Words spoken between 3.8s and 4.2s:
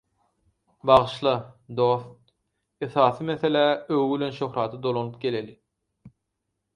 öwgi